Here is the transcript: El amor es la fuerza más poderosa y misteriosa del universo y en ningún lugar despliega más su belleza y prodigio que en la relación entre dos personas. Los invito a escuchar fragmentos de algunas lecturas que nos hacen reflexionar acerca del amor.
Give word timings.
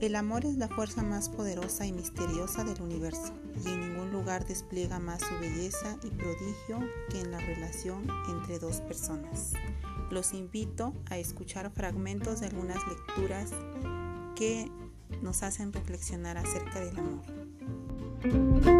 El 0.00 0.14
amor 0.14 0.44
es 0.44 0.58
la 0.58 0.68
fuerza 0.68 1.02
más 1.02 1.30
poderosa 1.30 1.86
y 1.86 1.92
misteriosa 1.92 2.64
del 2.64 2.82
universo 2.82 3.32
y 3.64 3.68
en 3.68 3.80
ningún 3.80 4.12
lugar 4.12 4.46
despliega 4.46 4.98
más 4.98 5.22
su 5.22 5.34
belleza 5.40 5.96
y 6.04 6.10
prodigio 6.10 6.80
que 7.08 7.22
en 7.22 7.30
la 7.30 7.38
relación 7.38 8.06
entre 8.28 8.58
dos 8.58 8.82
personas. 8.82 9.54
Los 10.10 10.34
invito 10.34 10.92
a 11.08 11.16
escuchar 11.16 11.70
fragmentos 11.70 12.40
de 12.40 12.48
algunas 12.48 12.78
lecturas 12.86 13.52
que 14.34 14.70
nos 15.22 15.42
hacen 15.42 15.72
reflexionar 15.72 16.36
acerca 16.36 16.80
del 16.80 16.98
amor. 16.98 18.75